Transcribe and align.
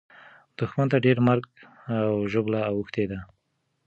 دښمن 0.57 0.87
ته 0.91 0.97
ډېره 1.05 1.21
مرګ 1.29 1.45
او 2.07 2.13
ژوبله 2.31 2.59
اوښتې 2.71 3.05
ده. 3.11 3.19